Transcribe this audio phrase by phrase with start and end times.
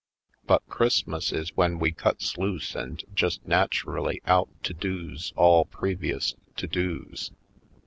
[0.47, 7.29] But Christmas is when we cuts loose and just naturally out todos all previous todos.